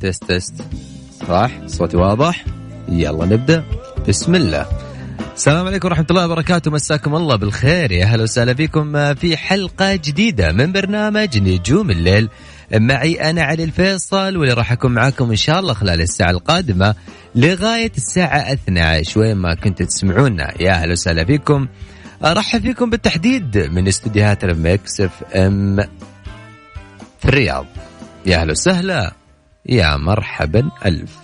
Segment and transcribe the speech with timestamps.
[0.00, 0.54] test test
[1.28, 2.44] صح صوتي واضح.
[2.88, 3.64] يلا نبدأ.
[4.08, 4.66] بسم الله.
[5.34, 6.70] السلام عليكم ورحمة الله وبركاته.
[6.70, 7.92] مساكم الله بالخير.
[7.92, 9.14] يا أهلا وسهلا فيكم.
[9.14, 12.28] في حلقة جديدة من برنامج نجوم الليل.
[12.74, 16.94] معي أنا علي الفيصل واللي راح أكون معاكم إن شاء الله خلال الساعة القادمة
[17.34, 20.54] لغاية الساعة 12 وين ما كنتوا تسمعونا.
[20.60, 21.66] يا أهلا وسهلا فيكم.
[22.24, 25.76] أرحب فيكم بالتحديد من استديوهات ال Mix FM
[27.20, 27.66] في الرياض.
[28.26, 29.19] يا أهلا وسهلا.
[29.70, 31.16] يا مرحبا ألف.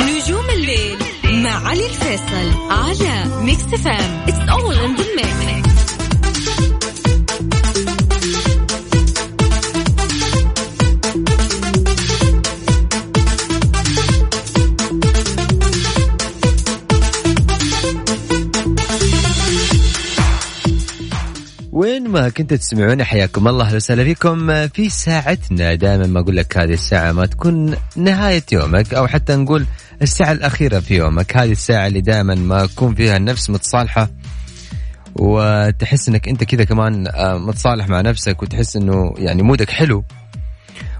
[0.00, 0.96] نجوم الليل
[1.42, 5.69] مع علي الفيصل على Mix FM It's all in the mix.
[22.10, 24.66] ما كنتوا تسمعونا حياكم الله أهلا وسهلا فيكم.
[24.68, 29.66] في ساعتنا دائما ما أقول لك هذه الساعة ما تكون نهاية يومك أو حتى نقول
[30.02, 31.36] الساعة الأخيرة في يومك.
[31.36, 34.10] هذه الساعة اللي دائما ما تكون فيها النفس متصالحة
[35.16, 40.04] وتحس إنك أنت كذا كمان آه، متصالح مع نفسك وتحس إنه يعني مودك حلو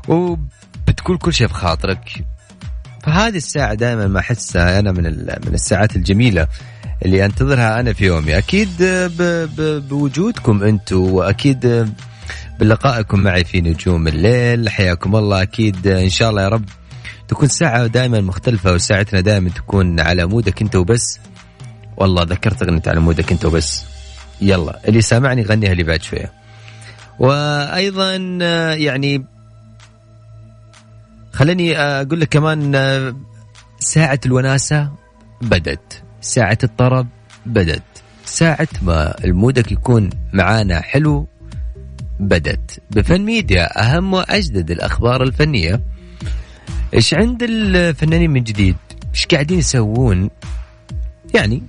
[0.08, 2.24] وبتقول كل شيء في خاطرك
[3.02, 5.02] فهذه الساعة دائما ما أحسها أنا من
[5.46, 6.48] من الساعات الجميلة.
[7.04, 8.38] اللي أنتظرها أنا في يومي.
[8.38, 8.68] أكيد
[9.18, 9.48] ب
[9.88, 11.92] بوجودكم أنتم وأكيد
[12.60, 14.68] بلقائكم معي في نجوم الليل.
[14.68, 15.42] حياكم الله.
[15.42, 16.64] أكيد إن شاء الله يا رب
[17.28, 21.20] تكون ساعة دائما مختلفة وساعتنا دائما تكون على مودك أنت وبس.
[21.96, 23.84] والله ذكرت أغنية على مودك أنت وبس.
[24.40, 26.32] يلا اللي سامعني غنيها لي بعد شوية.
[27.18, 28.16] وأيضا
[28.74, 29.24] يعني
[31.32, 33.14] خليني أقول لك كمان
[33.78, 34.90] ساعة الوناسة
[35.42, 37.06] بدت ساعة الطرب
[37.46, 37.82] بدت.
[38.24, 41.26] ساعة ما ال mood ك يكون معانا حلو
[42.20, 42.80] بدت.
[42.90, 45.80] بفن ميديا أهم وأجدد الأخبار الفنية.
[46.94, 48.76] إيش عند الفنانين من جديد؟
[49.14, 50.30] إيش قاعدين يسوون؟
[51.34, 51.62] يعني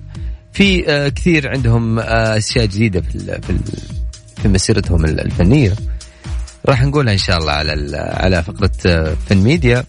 [0.52, 3.40] في آه كثير عندهم آه أشياء جديدة في
[4.42, 5.72] في مسيرتهم الفنية.
[6.66, 9.84] راح نقولها إن شاء الله على على فقرة آه فن ميديا.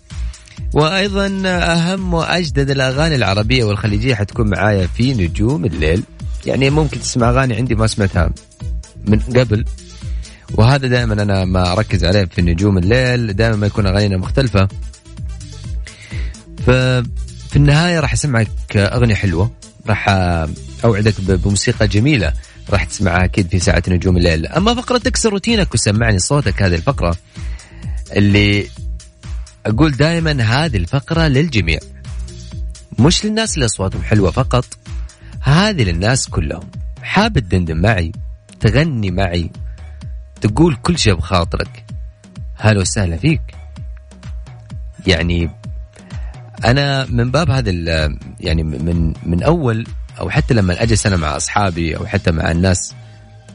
[0.73, 6.03] وأيضا أهم وأجدد الأغاني العربية والخليجية حتكون معايا في نجوم الليل.
[6.45, 8.29] يعني ممكن تسمع أغاني عندي ما سمعتها
[9.07, 9.65] من قبل.
[10.53, 14.67] وهذا دائما أنا ما أركز عليه في نجوم الليل دائما ما يكون أغانينا مختلفة.
[16.65, 19.51] ففي النهاية راح أسمعك أغنية حلوة.
[19.87, 20.09] راح
[20.85, 22.33] أوعدك بموسيقى جميلة
[22.69, 24.47] راح تسمعها أكيد في ساعة نجوم الليل.
[24.47, 27.17] أما فقرة تكسر روتينك وسمعني صوتك هذه الفقرة
[28.15, 28.67] اللي
[29.65, 31.79] أقول دائما هذه الفقرة للجميع.
[32.99, 34.65] مش للناس اللي أصواتهم حلوة فقط
[35.41, 36.71] هذه للناس كلهم.
[37.01, 38.11] حاب تدندن معي
[38.59, 39.51] تغني معي
[40.41, 41.85] تقول كل شيء بخاطرك.
[42.55, 43.41] هلا وسهلا فيك.
[45.07, 45.49] يعني
[46.65, 47.71] أنا من باب هذا
[48.39, 49.87] يعني من من أول
[50.19, 52.93] أو حتى لما أجلس أنا مع أصحابي أو حتى مع الناس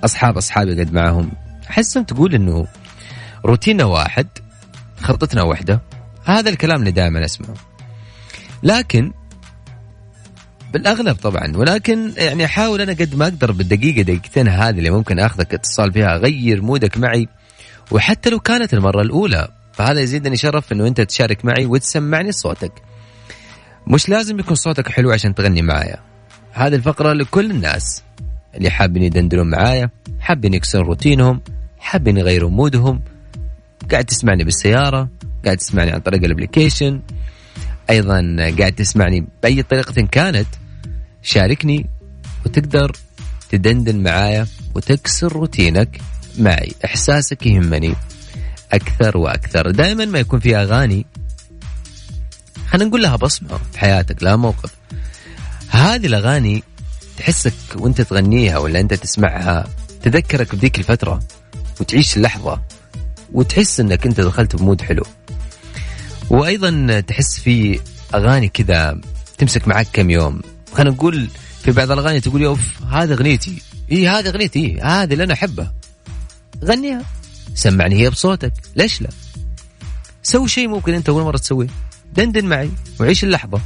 [0.05, 1.33] أصحاب أصحابي قد معهم
[1.71, 2.67] أحسهم تقول إنه
[3.45, 4.27] روتيننا واحد
[5.01, 5.81] خطتنا واحدة.
[6.29, 7.55] هذا الكلام اللي دائما أسمعه.
[8.63, 9.13] لكن
[10.73, 15.55] بالأغلب طبعا ولكن يعني أحاول أنا قد ما أقدر بالدقيقة دقيقتين هذه اللي ممكن أخذك
[15.55, 17.29] اتصال فيها أغير مودك معي.
[17.91, 22.73] وحتى لو كانت المرة الأولى فهذا يزيدني شرف إنه أنت تشارك معي وتسمعني صوتك.
[23.87, 25.97] مش لازم يكون صوتك حلو عشان تغني معايا.
[26.53, 28.03] هذه الفقرة لكل الناس
[28.55, 29.91] اللي حابين يدندنون معايا
[30.21, 31.41] حابين يكسرون روتينهم
[31.79, 33.03] حابين يغيرون mood هم.
[33.91, 35.09] قاعد تسمعني بالسيارة
[35.49, 37.01] قاعد تسمعني عن طريق ال application
[37.91, 40.47] أيضا قاعد تسمعني بأي طريقة كانت
[41.23, 41.87] شاركني
[42.47, 42.97] وتقدر
[43.51, 46.01] تدندن معايا وتكسر روتينك
[46.39, 46.73] معي.
[46.85, 47.95] إحساسك يهمني
[48.73, 49.71] أكثر وأكثر.
[49.71, 51.07] دائما ما يكون في أغاني
[52.67, 54.75] خلينا نقول لها بصمة في حياتك لها موقف.
[55.71, 56.63] هذه الأغاني
[57.17, 59.69] تحسك وأنت تغنيها ولا أنت تسمعها
[60.03, 61.21] تذكرك بذيك الفترة
[61.81, 62.63] وتعيش اللحظة
[63.33, 65.03] وتحس إنك أنت دخلت بمود حلو.
[66.31, 67.81] وأيضا تحس في
[68.15, 69.01] أغاني كذا
[69.39, 70.41] تمسك معك كم يوم.
[70.73, 71.29] خلينا نقول
[71.63, 73.63] في بعض الأغاني تقول أوف هذه أغنيتي.
[73.93, 74.81] اي هذه أغنيتي.
[74.81, 75.75] هذه اللي أنا احبها
[76.65, 77.03] غنيها.
[77.55, 78.53] سمعني هي بصوتك.
[78.77, 79.09] ليش لا؟
[80.23, 81.69] سوي شيء ممكن أنت أول مرة تسويه.
[82.17, 82.71] دندن معي
[83.01, 83.61] وعيش اللحظة.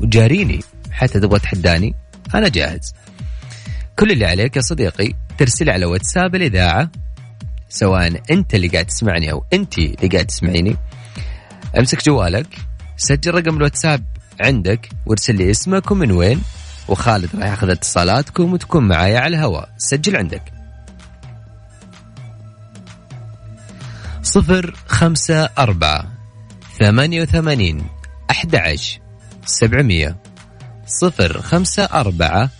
[0.00, 0.60] وجاريني
[0.90, 1.94] حتى تبغى تحداني
[2.34, 2.92] أنا جاهز.
[3.98, 6.90] كل اللي عليك يا صديقي ترسل على واتساب الإذاعة
[7.68, 10.76] سواء أنت اللي قاعد تسمعني أو انت اللي قاعد تسمعيني.
[11.78, 12.46] امسك جوالك
[12.96, 14.04] سجل رقم الواتساب
[14.40, 16.42] عندك وارسل لي اسمك ومن وين
[16.88, 19.68] وخالد راح ياخذ اتصالاتكم وتكون معايا على الهواء.
[19.78, 20.42] سجل عندك.
[24.22, 26.12] صفر خمسة أربعة
[26.78, 27.86] ثمانية وثمانين
[28.30, 28.76] أحد
[29.46, 30.16] سبعمية.
[30.86, 32.50] صفر خمسة أربعة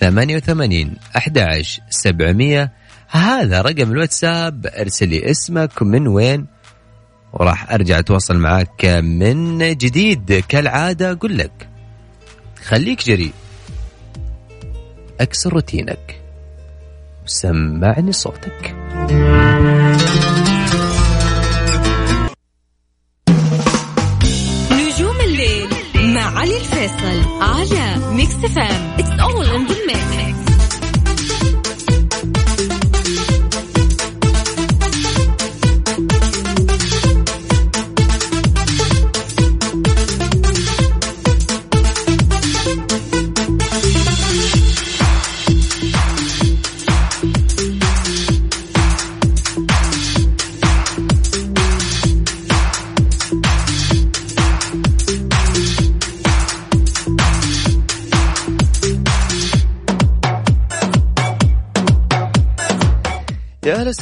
[0.00, 2.72] ثمانية وثمانين أحد سبعمية.
[3.08, 6.46] هذا رقم الواتساب ارسل لي اسمك من وين
[7.32, 10.44] وراح أرجع أتواصل معاك من جديد.
[10.48, 11.68] كالعادة أقول لك
[12.64, 13.32] خليك جريء.
[15.20, 16.20] أكسر روتينك.
[17.24, 18.74] وسمعني صوتك.
[24.72, 25.68] نجوم الليل
[26.14, 29.74] مع علي الفيصل على Mix FM It's all in the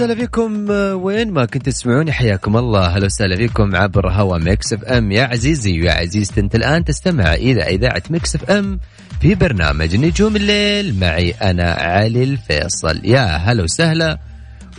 [0.00, 2.86] وسهلا فيكم آه، وين ما كنت تسمعوني حياكم الله.
[2.86, 5.12] أهلا وسهلا فيكم عبر هوا Mix FM.
[5.12, 8.80] يا عزيزي ويا عزيزتي انت الآن تستمع إلى إذاعة Mix FM
[9.20, 11.00] في برنامج نجوم الليل.
[11.00, 13.00] معي أنا علي الفيصل.
[13.04, 14.18] يا هلا وسهلا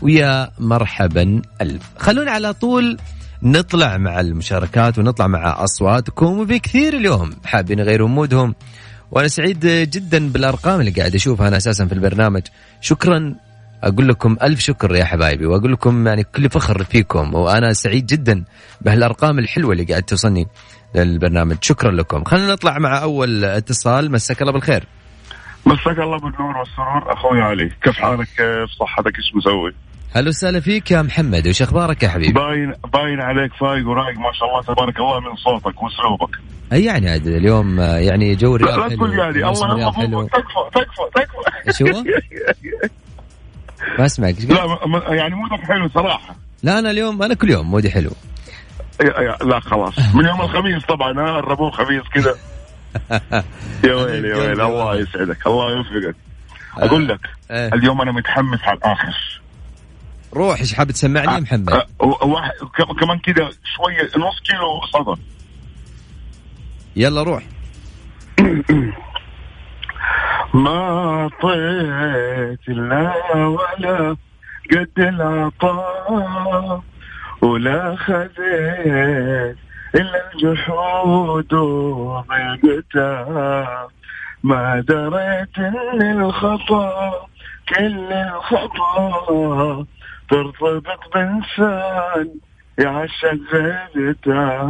[0.01, 1.83] ويا مرحبا ألف.
[1.97, 2.97] خلونا على طول
[3.43, 8.55] نطلع مع المشاركات ونطلع مع أصواتكم وفي كثير اليوم حابين يغيروا mood هم.
[9.11, 12.41] وأنا سعيد جدا بالأرقام اللي قاعد أشوفها أنا أساسا في البرنامج.
[12.81, 13.35] شكرا
[13.83, 18.43] أقول لكم ألف شكر يا حبايبي وأقول لكم يعني كل فخر فيكم وأنا سعيد جدا
[18.81, 20.47] بهالأرقام الحلوة اللي قاعد توصلني
[20.95, 21.57] للبرنامج.
[21.61, 22.23] شكرا لكم.
[22.23, 24.11] خلينا نطلع مع أول اتصال.
[24.11, 24.87] مساك الله بالخير.
[25.65, 27.13] مساك الله بالنور والسرور.
[27.13, 29.73] أخوي علي كيف حالك؟ كيف صحتك؟ إيش مسوي؟
[30.15, 34.31] هلا وسهلا فيك يا محمد وش أخبارك يا حبيبي؟ باين باين عليك فايق ورايق ما
[34.33, 36.35] شاء الله تبارك الله من صوتك وأسلوبك.
[36.73, 41.03] أي يعني عاد اليوم آه، يعني جو الرياض لا تقول يعني الله يحفظك تكفى تكفى
[41.65, 41.83] تكفى.
[41.83, 42.03] هو؟
[43.99, 44.77] ما أسمعك؟ لا
[45.15, 46.35] يعني مودك حلو صراحة.
[46.63, 48.11] لا أنا اليوم أنا كل يوم مودي حلو.
[49.41, 49.99] لا خلاص.
[50.15, 52.35] من يوم الخميس طبعا ها الربو خميس كذا
[53.85, 56.15] يا ويلي يا ويلي الله يسعدك الله يوفقك.
[56.77, 57.19] أقول لك
[57.51, 57.73] إيه.
[57.73, 59.41] اليوم أنا متحمس على الآخر.
[60.33, 62.51] روح إيش حاب تسمعني يا محمد؟ أه، واحد
[62.99, 65.21] كمان كذا شوية نص كيلو صدى
[66.95, 67.43] يلا روح.
[70.53, 74.15] ما طيت لا ولا
[74.71, 76.81] قد العطاء
[77.41, 79.57] ولا خذيت
[79.95, 81.53] إلا الجحود
[82.73, 83.87] وضيقتها
[84.43, 87.11] ما دريت إن الخطأ
[87.69, 89.85] كل الخطأ.
[90.29, 92.29] ترتبط بإنسان
[92.79, 94.63] يعشق زيدتها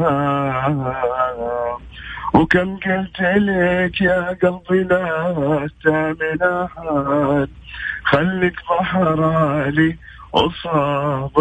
[2.34, 7.50] وكم قلت لك يا قلبي لا تعمل أحد
[8.04, 9.98] خليك بحر عالي
[10.34, 11.40] وصاب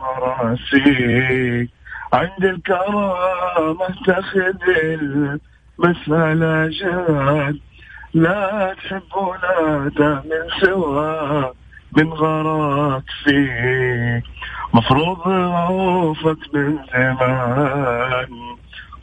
[0.00, 1.70] مراسيك.
[2.12, 4.54] عند الكرامة تاخذ
[5.78, 7.58] المسألة جاد
[8.14, 11.52] لا تحب ولا من سوا
[11.96, 14.24] من غراك فيك.
[14.74, 18.28] مفروض عوفك من زمان.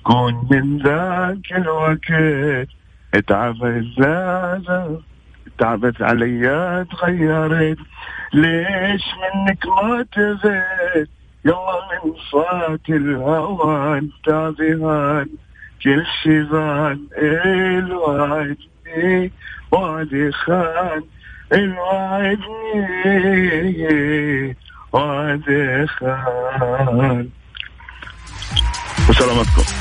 [0.04, 2.68] كون من ذاك الوقت.
[3.14, 5.02] اتعبت زاد
[5.60, 7.78] تعبت علي تغيرت.
[8.34, 11.10] ليش منك ما تبت
[11.46, 14.28] يلا من صات الهوى انت
[14.60, 15.28] بهان
[15.84, 19.32] كل شي ظل الوعدني
[19.72, 21.04] وعد خان
[21.54, 22.46] الوعدني
[24.94, 25.48] وعد
[26.00, 27.30] خان.
[29.10, 29.79] وسلامتكم.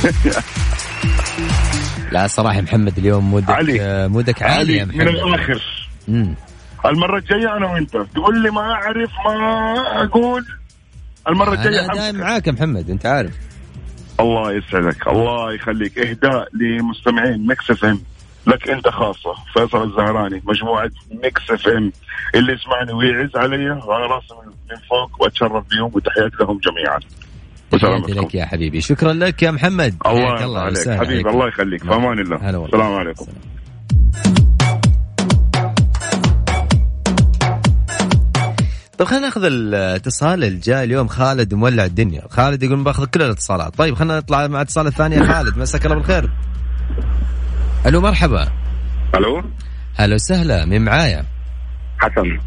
[2.12, 4.08] لا صراحة محمد اليوم mood ك علي.
[4.08, 5.08] mood ك عالي علي يا من محمد.
[5.08, 5.62] الآخر.
[6.08, 6.34] مم.
[6.86, 7.96] المرة الجاية أنا وأنت.
[8.14, 10.44] تقول لي ما أعرف ما أقول.
[11.28, 12.16] المرة الجاية أنا دايم.
[12.16, 13.32] معاك يا محمد أنت عارف.
[14.20, 15.08] الله يسعدك.
[15.08, 15.98] الله يخليك.
[15.98, 18.00] إهداء لمستمعين Mix FM.
[18.46, 19.34] لك أنت خاصة.
[19.54, 20.90] فيصل الزهراني مجموعة
[21.22, 21.92] Mix FM.
[22.34, 26.98] اللي يسمعني ويعز علي على راسي من من فوق وأتشرف بهم وتحياتي لهم جميعا.
[27.70, 28.80] تحياتي لك يا حبيبي.
[28.80, 29.94] شكرا لك يا محمد.
[30.06, 31.30] الله يرضى عليك حبيبي.
[31.30, 31.82] الله يخليك.
[31.84, 32.36] في أمان الله.
[32.66, 33.26] السلام عليكم.
[38.98, 42.22] طيب خلينا ناخذ الاتصال الجاي اليوم خالد مولع الدنيا.
[42.30, 43.76] خالد يقول باخذ كل الاتصالات.
[43.76, 45.58] طيب خلينا نطلع مع الاتصال الثاني يا خالد.
[45.58, 46.30] مساك الله بالخير.
[47.86, 48.48] ألو مرحبا.
[49.14, 49.42] ألو؟
[49.94, 50.64] هلا وسهلا.
[50.64, 51.24] مين معايا؟
[51.98, 52.38] حسن.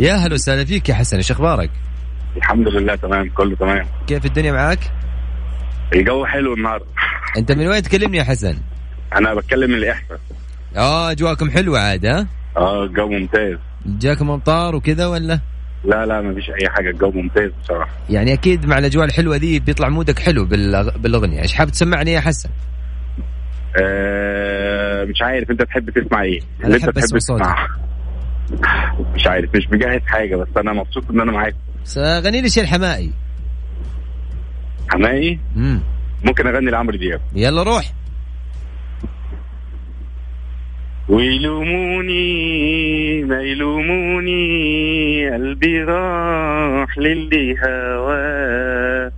[0.00, 1.16] يا هلا وسهلا فيك يا حسن.
[1.16, 1.70] إيش أخبارك؟
[2.36, 3.86] الحمد لله تمام كله تمام.
[4.06, 4.78] كيف الدنيا معاك؟
[5.94, 6.86] الجو حلو النهارده.
[7.38, 8.56] أنت من وين؟ تكلمني يا حسن.
[9.16, 10.18] أنا بتكلم من الإحساس
[10.76, 13.58] آه اجواكم حلوة عاد ها؟ آه الجو ممتاز.
[13.86, 15.40] جاكم أمطار وكذا ولا؟
[15.84, 17.90] لا لا ما فيش أي حاجة الجو ممتاز بصراحة.
[18.10, 20.44] يعني أكيد مع الأجواء الحلوة دي بيطلع مودك حلو.
[20.44, 21.42] بالأغنية.
[21.42, 22.48] إيش حابب تسمعني يا حسن؟
[23.82, 27.56] آه مش عارف أنت تحب تسمع إيه؟ أحب أسمع صوتك.
[29.14, 31.54] مش عارف مش مجهز حاجة بس أنا مبسوط إن أنا معاك.
[31.96, 33.12] غني لي شيء الحمائي
[34.88, 35.80] حماقي؟ امم
[36.24, 37.20] ممكن أغني لعمرو دياب.
[37.34, 37.92] يلا روح.
[41.08, 42.24] ويلوموني
[43.24, 49.12] ما يلوموني قلبي راح للي هواه.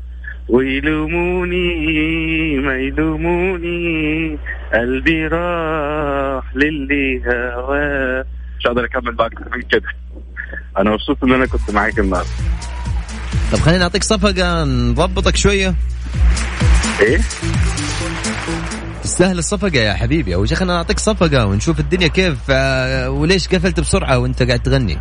[0.49, 1.67] ويلوموني
[2.59, 4.39] ما يلوموني
[4.75, 8.25] قلبي راح للي هواه.
[8.59, 9.17] مش هقدر أكمل
[9.55, 9.89] من كده.
[10.79, 12.29] أنا مبسوط إن أنا كنت معاك النهارده.
[13.53, 15.75] طب خليني نعطيك صفقة نضبطك شوية.
[17.01, 17.21] إيه؟
[19.03, 20.35] تستاهل الصفقة يا حبيبي.
[20.35, 24.99] أول شيء خلينا نعطيك صفقة ونشوف الدنيا كيف آه، وليش قفلت بسرعة وأنت قاعد تغني.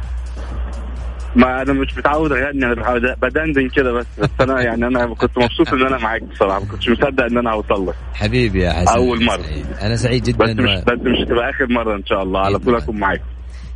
[1.35, 5.73] ما أنا مش متعود اغني أنا بدندن كده بس بس أنا يعني أنا كنت مبسوط
[5.73, 7.95] إن أنا معاك بصراحه ما كنتش مصدق إن أنا هوصل لك.
[8.13, 9.41] حبيبي يا حسن أول مرة.
[9.41, 9.65] سعيد.
[9.81, 10.81] أنا سعيد جدا بس مش و...
[10.81, 12.39] بس مش هتبقى آخر مرة إن شاء الله.
[12.39, 12.75] على بإذن طول.
[12.75, 13.21] أكون معاك.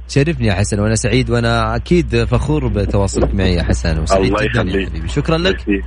[0.08, 4.80] تشرفني يا حسن وأنا سعيد وأنا أكيد فخور بتواصلك معي يا حسن وسعيد الله جدا
[4.80, 4.86] يا.
[4.86, 5.08] حبيبي.
[5.08, 5.68] شكرا لك.
[5.68, 5.84] ميرسي.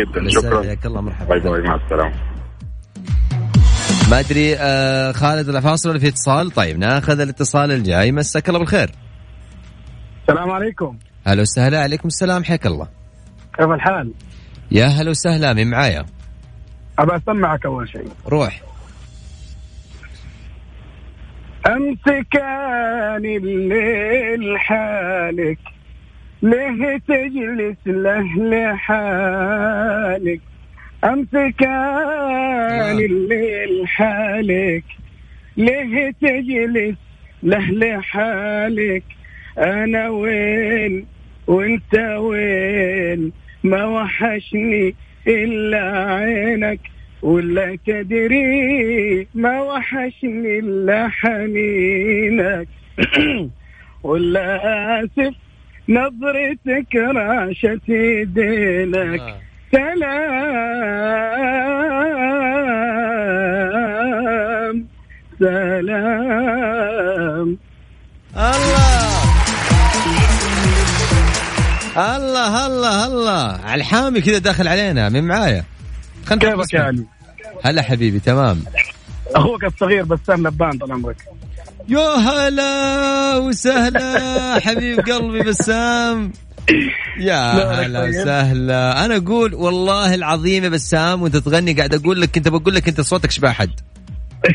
[0.00, 0.30] جدا.
[0.30, 0.62] شكرا.
[0.62, 1.28] حياك الله مرحبا.
[1.28, 2.14] bye bye مع السلامة.
[4.10, 8.12] ما أدري آه ناخذ الفاصل ولا في اتصال؟ طيب ناخذ الاتصال الجاي.
[8.12, 8.90] مساك الله بالخير.
[10.22, 10.96] السلام عليكم.
[11.26, 12.88] هلا وسهلا عليكم السلام حياك الله.
[13.58, 14.12] كيف الحال؟
[14.70, 16.06] يا هلا وسهلا من معايا؟
[16.98, 18.08] أبى أسمعك أول شيء.
[18.28, 18.69] روح.
[21.66, 25.58] امس كان الليل حالك
[26.42, 30.40] ليه تجلس له لحالك.
[31.04, 34.84] امس كان الليل حالك
[35.56, 36.96] ليه تجلس
[37.42, 39.02] له لحالك.
[39.58, 41.06] أنا وين
[41.46, 43.32] وأنت وين؟
[43.64, 44.94] ما وحشني
[45.26, 46.80] إلا عينك.
[47.22, 52.68] ولا تدري ما وحشني إلا حنينك.
[54.02, 54.58] ولا
[55.04, 55.34] آسف
[55.88, 59.22] نظرتك راشة يدينك
[59.72, 60.10] سلام
[65.38, 66.38] سلام.
[68.36, 69.10] الله.
[71.96, 73.74] الله الله الله.
[73.74, 75.64] الحامي كذا داخل علينا من معايا.
[76.38, 76.80] كيفك اسمه.
[76.80, 77.04] يعني؟
[77.64, 78.64] هلا حبيبي تمام
[79.36, 81.16] أخوك الصغير بسام لبان طال عمرك
[81.88, 86.32] يا هلا وسهلا حبيب قلبي بسام
[87.18, 88.04] يا لا، هلا.
[88.08, 92.88] وسهلا أنا أقول والله العظيم يا بسام وأنت تغني قاعد أقول لك انت بقول لك
[92.88, 93.70] أنت صوتك شبه حد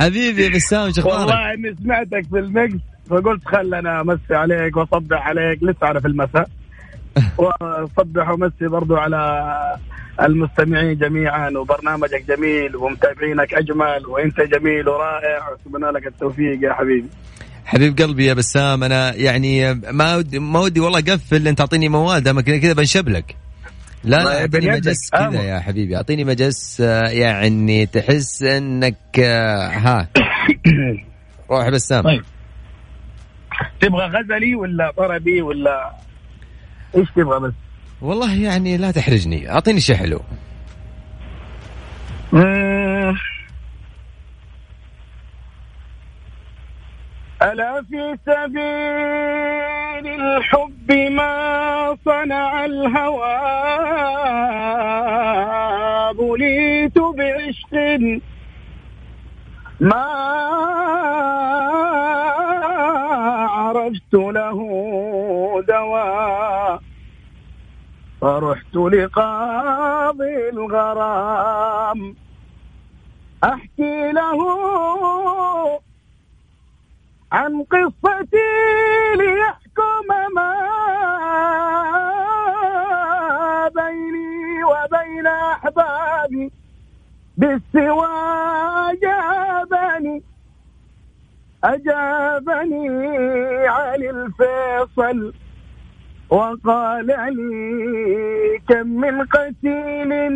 [0.00, 2.74] حبيبي يا بسام شو أخبارك؟ والله إني سمعتك في الميكس
[3.10, 6.48] فقلت خل أنا أمسي عليك وأصبح عليك لسه أنا في المساء
[7.38, 9.52] واصبح وامسي برضو على
[10.22, 17.08] المستمعين جميعا وبرنامجك جميل ومتابعينك أجمل وإنت جميل ورائع واتمنى لك التوفيق يا حبيبي
[17.64, 22.28] حبيب قلبي يا بسام أنا يعني ما ودي ما ودي والله أقفل أنت أعطيني مواد
[22.28, 23.36] أما كذا كذا بنشبلك
[24.04, 24.70] لا لا أعطيني.
[24.70, 25.42] مجس كذا.
[25.42, 30.08] يا حبيبي أعطيني مجس آه، يعني تحس إنك آه، ها
[31.50, 32.22] روح بسام طيب.
[33.80, 35.90] تبغى غزلي ولا طربي ولا
[36.96, 37.52] إيش تبغى بس؟
[38.02, 40.20] والله يعني لا تحرجني أعطيني شيء حلو
[42.32, 43.16] مم.
[47.42, 53.38] ألا في سبيل الحب ما صنع الهوى
[56.14, 58.20] بليت بعشق
[59.80, 60.04] ما
[63.50, 64.58] عرفت له
[65.68, 66.57] دواء
[68.20, 72.16] فرحت لقاضي الغرام.
[73.44, 74.38] أحكي له
[77.32, 78.50] عن قصتي
[79.16, 80.52] ليحكم ما
[83.74, 86.52] بيني وبين أحبابي
[87.36, 88.08] بالسوى
[88.90, 90.22] أجابني
[91.64, 92.88] أجابني
[93.68, 95.32] علي الفيصل.
[96.30, 100.32] وقال لي كم من قتيل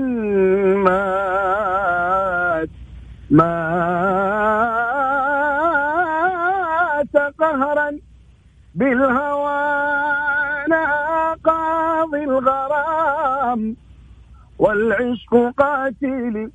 [0.76, 2.68] مات.
[3.30, 3.52] مات
[7.38, 7.98] قهرا
[8.74, 9.62] بالهوى
[10.66, 10.86] أنا
[11.44, 13.76] قاضي الغرام.
[14.58, 16.50] والعشق قاتلي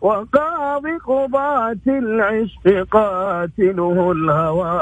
[0.00, 4.80] وقاضي قضاة العشق قاتله الهوى.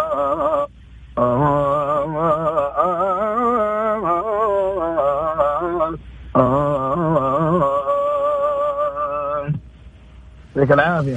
[10.56, 11.16] يعطيك العافية.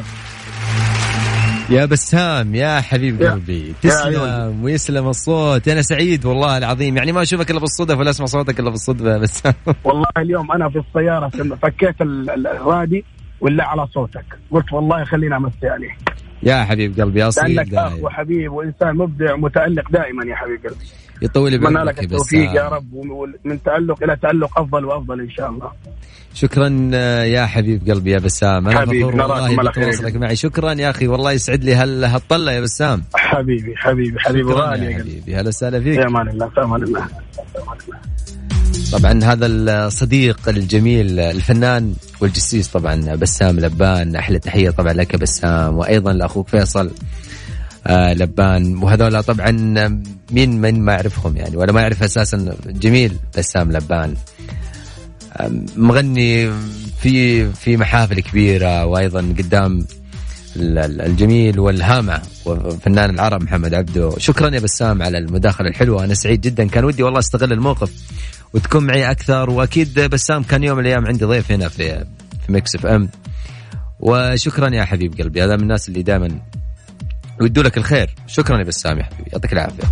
[1.70, 5.68] يا بسام يا حبيب قلبي تسلم ويسلم الصوت.
[5.68, 6.98] أنا سعيد والله العظيم.
[6.98, 9.54] يعني ما أشوفك إلا بالصدف ولا أسمع صوتك إلا بالصدفه بسام.
[9.84, 11.30] والله اليوم أنا في السيارة
[11.62, 13.06] فكيت ال- ال- الرادي
[13.42, 14.26] ولا على صوتك.
[14.52, 15.98] قلت والله خلينا أمسي عليك.
[16.44, 18.04] يا حبيب قلبي أصيل أخ دايم.
[18.04, 20.86] وحبيب وإنسان مبدع متألق دائما يا حبيب قلبي.
[21.22, 25.50] يطول بعمرك لك يا التوفيق يا رب ومن تألق إلى تألق أفضل وأفضل إن شاء
[25.50, 25.72] الله.
[26.34, 26.68] شكرا
[27.26, 28.68] يا حبيب قلبي يا بسام.
[28.68, 29.70] أنا فخور والله.
[29.70, 30.36] بتواصلك معي.
[30.36, 33.04] شكرا يا أخي والله يسعد لي هال- هالطلة يا بسام.
[33.16, 35.36] حبيبي حبيبي حبيبي غالي يا حبيبي.
[35.36, 37.08] هلا وسهلا في فيك أمان الله في أمان الله.
[38.92, 44.16] طبعا هذا الصديق الجميل الفنان والجسيس طبعا بسام لبان.
[44.16, 45.78] أحلى تحية طبعا لك بسام.
[45.78, 46.92] وأيضا لأخوك فيصل.
[47.90, 48.78] لبان.
[48.84, 49.52] وهذولا طبعا
[50.32, 54.14] مين من ما يعرفهم يعني ولا ما يعرف أساسا جميل بسام لبان.
[55.38, 56.52] آه، مغني
[57.02, 59.86] في في محافل كبيرة وأيضا قدام
[60.56, 64.14] ال- ال- الجميل والهامع وفنان العرب محمد عبده.
[64.18, 66.68] شكرا يا بسام على المداخلة الحلوة أنا سعيد جدا.
[66.68, 67.92] كان ودي والله أستغل الموقف
[68.54, 69.50] وتكون معي أكثر.
[69.50, 72.06] وأكيد بسام كان يوم من الأيام عندي ضيف هنا في
[72.46, 73.10] في Mix FM.
[74.00, 76.30] وشكرا يا حبيب قلبي هذا من الناس اللي دائما
[77.42, 78.16] يودوا لك الخير.
[78.28, 79.30] شكرا يا بسام يا حبيبي.
[79.34, 79.84] يعطيك العافية.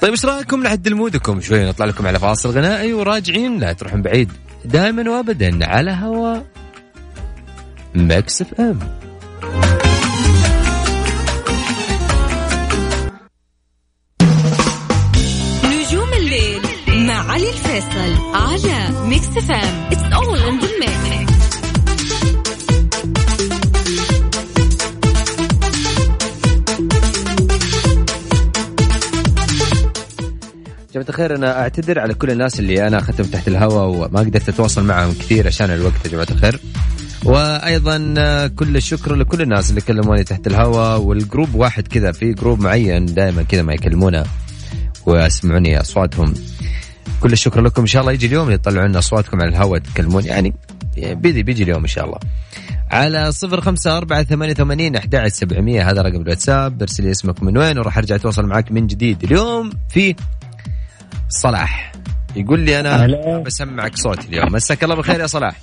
[0.00, 3.58] طيب إيش رأيكم نعدل mood كم شوي؟ نطلع لكم على فاصل غنائي وراجعين.
[3.58, 4.32] لا تروحون بعيد.
[4.64, 6.36] دائما وابدا على هوا.
[7.94, 8.78] Mix FM.
[15.64, 20.03] نجوم الليل مع علي الفيصل على Mix FM it's
[31.04, 31.36] جماعة الخير.
[31.36, 35.46] أنا أعتذر على كل الناس اللي أنا أخذتهم تحت الهواء وما قدرت أتواصل معهم كثير
[35.46, 36.60] عشان الوقت يا جماعة الخير.
[37.24, 42.32] وأيضا آه، كل الشكر لكل الناس اللي كلموني تحت الهواء وال group واحد كذا في
[42.32, 44.24] group معين دائما كذا ما يكلمونا
[45.06, 46.34] ويسمعوني أصواتهم.
[47.20, 47.80] كل الشكر لكم.
[47.80, 50.54] إن شاء الله يجي اليوم يطلعوا لنا أصواتكم على الهواء تكلمون يعني
[50.96, 52.18] بيجي بيجي اليوم إن شاء الله.
[52.90, 56.82] على صفر خمسة أربعة ثمانية ثمانين أحد سبعمية هذا رقم الواتساب.
[56.82, 59.24] ارسل لي اسمك من وين وراح أرجع أتواصل معك من جديد.
[59.24, 60.14] اليوم في
[61.34, 61.92] صلاح.
[62.36, 63.38] يقول لي أنا أهلا.
[63.38, 64.52] بسمعك صوتي اليوم.
[64.52, 65.56] مساك الله بالخير يا صلاح.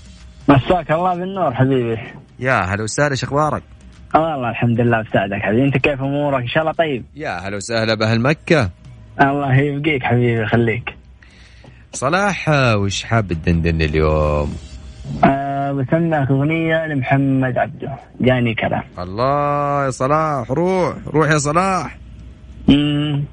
[0.49, 1.97] مساك الله بالنور حبيبي.
[2.39, 3.63] يا هلا وسهلا إيش أخبارك؟
[4.15, 5.65] والله الحمد لله بساعدك حبيبي.
[5.65, 7.05] أنت كيف أمورك؟ إن شاء الله طيب.
[7.15, 8.69] يا هلا وسهلا بأهل مكة.
[9.21, 10.89] الله يبقيك حبيبي يخليك.
[11.93, 14.55] صلاح آه، وش حاب تدندن اليوم؟
[15.23, 17.95] أه بسمعك أغنية لمحمد عبده.
[18.21, 18.83] جاني كلام.
[18.99, 21.97] الله يا صلاح روح روح يا صلاح.
[22.67, 23.23] مم.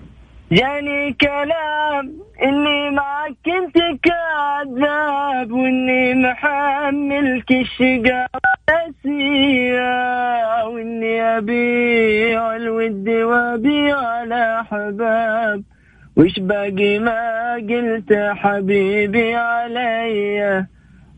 [0.53, 8.27] جاني كلام إني معك كنت كذاب وإني محملك الشقا
[8.71, 15.63] نسيا وإني أبيع الود وأبيع الأحباب.
[16.17, 20.67] وش باقي ما قلت حبيبي علي؟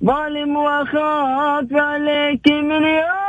[0.04, 3.19] ظالم وأخاف عليك من يومي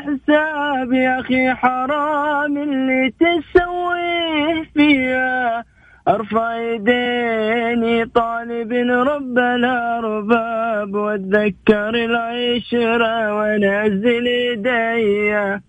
[0.00, 5.64] وحسابي يا أخي حرام اللي تسويه فيا
[6.08, 15.60] أرفع يديني طالب رب الأرباب واتذكر العشره وانزل يدي.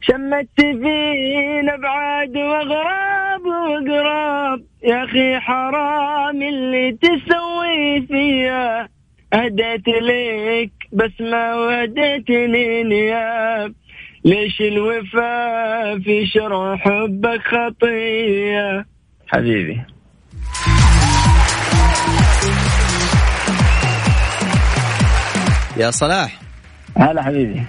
[0.00, 8.88] شمت فينا بعاد واغراب واقراب يا أخي حرام اللي تسوي فيا
[9.34, 13.74] اهديت لك بس ما وديتني نياب.
[14.24, 18.86] ليش الوفاء في شرع حبك خطية؟
[19.26, 19.80] حبيبي.
[25.76, 26.38] يا صلاح.
[26.96, 27.62] هلا حبيبي.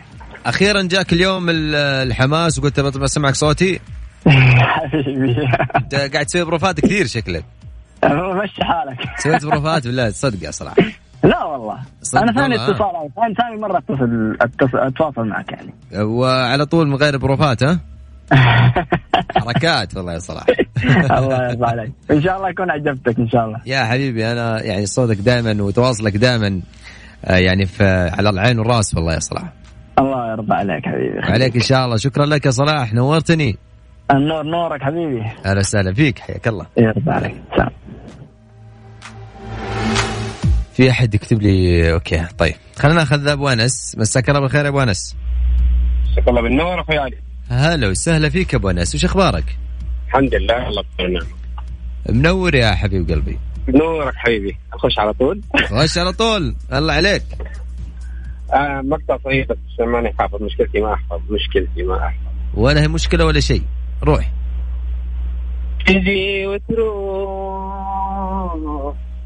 [0.45, 3.79] أخيرا جاك اليوم ال- الحماس وقلت بطلب اسمعك صوتي.
[4.27, 5.35] حبيبي.
[5.75, 7.45] أنت قاعد تسوي بروفات كثير شكلك.
[8.43, 8.97] مشي حالك.
[9.19, 10.75] سويت بروفات بالله صدق يا صلاح.
[11.23, 11.79] لا والله.
[12.15, 12.65] أنا ثاني آه.
[12.69, 13.77] اتصال ثاني ثاني مرة
[14.41, 15.73] اتصل أتواصل معك يعني.
[16.03, 17.79] وعلى طول من غير بروفات ها؟
[19.37, 20.45] حركات والله يا صلاح.
[21.19, 21.91] الله يرضى عليك.
[22.11, 23.59] إن شاء الله يكون عجبتك إن شاء الله.
[23.65, 26.61] يا حبيبي أنا يعني صوتك دائما وتواصلك دائما
[27.25, 27.83] آه، يعني في
[28.17, 29.53] على العين والرأس والله يا صلاح.
[29.99, 31.19] الله يرضى عليك حبيبي.
[31.23, 31.97] عليك إن شاء الله.
[31.97, 32.93] شكرا لك يا صلاح.
[32.93, 33.57] نورتني.
[34.11, 35.21] النور نورك حبيبي.
[35.45, 36.19] أهلا وسهلا فيك.
[36.19, 36.65] حياك الله.
[36.77, 37.35] يرضى عليك.
[37.55, 37.69] سلام.
[40.73, 42.55] في أحد يكتب لي okay طيب.
[42.75, 43.95] خلينا نأخذ أبو أنس.
[43.97, 45.15] مساك الله بالخير يا أبو أنس.
[46.11, 47.17] مساك الله بالنور أخوي علي.
[47.49, 48.95] هلا وسهلا فيك يا أبو أنس.
[48.95, 49.57] وش أخبارك؟
[50.07, 51.25] الحمد لله الله بخير
[52.09, 53.39] منور يا حبيب قلبي.
[53.67, 54.57] نورك حبيبي.
[54.73, 55.41] أخش على طول.
[55.55, 56.55] خش على طول.
[56.73, 57.23] الله عليك.
[58.53, 60.41] آه مقطع صغير بس ماني حافظ.
[60.43, 62.17] مشكلتي ما أحفظ مشكلتي ما أحفظ.
[62.53, 63.63] ولا هي مشكلة ولا شيء.
[64.03, 64.31] روح.
[65.87, 67.71] تجي وتروح.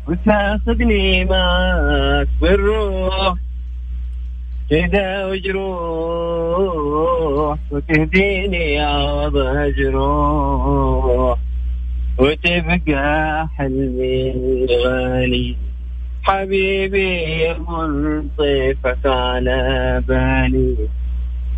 [0.08, 3.36] وتاخذني معك بالروح.
[4.70, 6.38] كذا وجروح
[7.72, 9.38] وتهديني عوض
[9.78, 11.40] جروح
[12.18, 15.56] وتبقى حلمي الغالي.
[16.24, 20.76] حبيبي منطفك على بالي.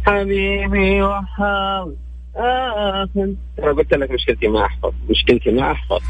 [0.05, 1.95] حبيبي وحاول.
[2.35, 3.29] آخذ
[3.59, 4.93] أنا قلت لك مشكلتي ما أحفظ.
[5.09, 6.01] مشكلتي ما أحفظ.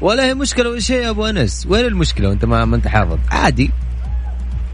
[0.00, 1.66] ولا هي مشكلة ولا شيء يا أبو أنس.
[1.70, 3.70] وين المشكلة وأنت ما, ما أنت حافظ؟ عادي.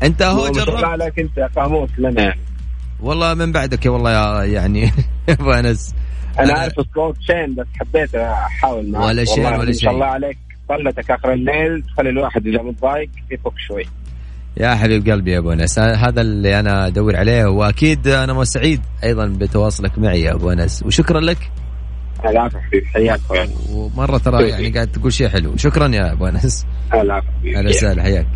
[0.02, 2.34] أنت هو جربت عليك أنت قاموس لنا
[3.00, 4.92] والله من بعدك يا والله يا يعني
[5.28, 5.94] أبو أنس.
[6.40, 9.04] أنا عارف الصوت شين بس حبيت أحاول معك.
[9.04, 9.82] ولا والله ولا شيء.
[9.82, 10.38] شاء الله عليك.
[10.68, 13.84] طلتك آخر الليل تخلي الواحد إذا متضايق يفك شوي.
[14.56, 15.78] يا حبيب قلبي يا أبو أنس.
[15.78, 20.82] هذا اللي أنا أدور عليه وأكيد أنا سعيد أيضا بتواصلك معي يا أبو أنس.
[20.82, 21.50] وشكرا لك.
[22.24, 23.20] حبيبي حياك
[23.70, 25.56] ومرة ترى يعني قاعد تقول شيء حلو.
[25.56, 26.66] شكرا يا أبو أنس.
[26.92, 28.02] حبيبي أهلا وسهلا.
[28.02, 28.26] حياك.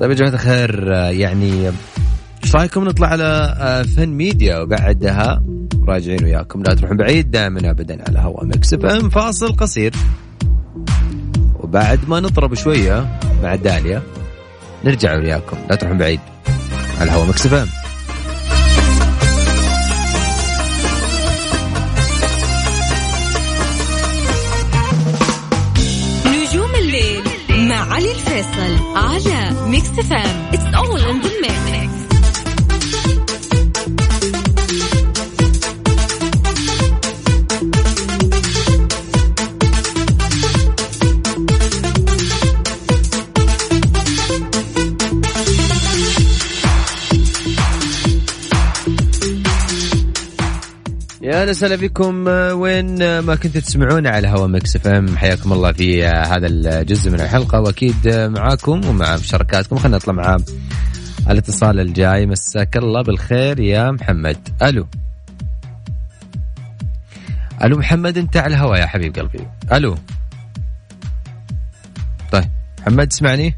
[0.00, 1.70] طيب يا جماعة الخير يعني
[2.44, 5.42] إيش رأيكم نطلع على آه، فن ميديا وبعدها
[5.88, 6.62] راجعين وياكم.
[6.62, 9.92] لا تروحون بعيد دائما ابدا على هوا Mix FM فاصل قصير.
[11.60, 14.02] وبعد ما نطرب شوية مع داليا.
[14.84, 15.56] نرجع وياكم.
[15.70, 16.20] لا تروحون بعيد.
[17.00, 17.66] على هوا Mix FM.
[26.26, 27.22] نجوم الليل
[27.68, 31.28] مع علي الفيصل على Mix FM it's all in the
[51.42, 55.16] أهلا وسهلا فيكم آه، وين آه، ما كنتوا تسمعونا على هوا Mix FM.
[55.16, 57.60] حياكم الله في آه، هذا الجزء من الحلقة.
[57.60, 59.76] وأكيد معاكم ومع مشاركاتكم.
[59.76, 60.36] خلينا نطلع مع
[61.30, 62.26] الاتصال الجاي.
[62.26, 64.48] مساك الله بالخير يا محمد.
[64.62, 64.86] ألو.
[67.62, 69.46] ألو محمد أنت على الهوا يا حبيب قلبي.
[69.72, 69.96] ألو.
[72.32, 72.50] طيب
[72.80, 73.54] محمد تسمعني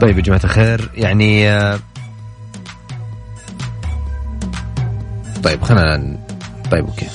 [0.00, 1.78] طيب يا جماعة الخير يعني آه،
[5.42, 6.16] طيب خلينا
[6.70, 7.06] طيب أوكي.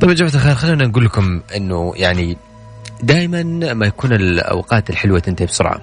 [0.00, 2.36] طيب يا جماعة الخير خلينا نقول لكم إنه يعني
[3.02, 3.42] دائما
[3.74, 5.80] ما يكون الأوقات الحلوة تنتهي بسرعة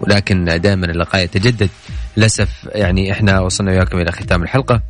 [0.00, 1.70] ولكن دائما اللقاء يتجدد.
[2.16, 4.82] للأسف يعني إحنا وصلنا وياكم إلى ختام الحلقة.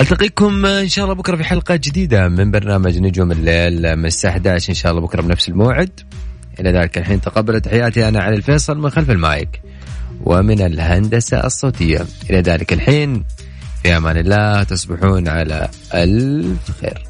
[0.00, 3.96] ألتقيكم إن شاء الله بكرة في حلقة جديدة من برنامج نجوم الليل.
[3.96, 6.00] من الساعة 11 إن شاء الله بكرة بنفس الموعد.
[6.60, 9.62] إلى ذلك الحين تقبل تحياتي أنا علي الفيصل من خلف المايك.
[10.24, 12.06] ومن الهندسة الصوتية.
[12.30, 13.24] إلى ذلك الحين
[13.82, 17.04] في أمان الله تصبحون على ألف خير.